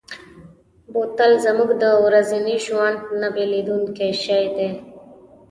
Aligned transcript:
بوتل 0.93 1.31
زموږ 1.45 1.69
د 1.83 1.85
ورځني 2.05 2.55
ژوند 2.65 2.99
نه 3.21 3.27
بېلېدونکی 3.35 4.11
شی 4.23 4.43
دی. 4.55 4.69